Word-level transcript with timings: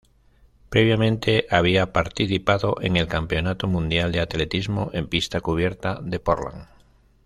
Previamente 0.69 1.45
había 1.51 1.93
participado 1.93 2.77
en 2.81 2.97
el 2.97 3.07
Campeonato 3.07 3.67
Mundial 3.67 4.11
de 4.11 4.19
Atletismo 4.21 4.89
en 4.93 5.05
Pista 5.05 5.41
Cubierta 5.41 5.99
de 6.01 6.19
Portland. 6.19 6.65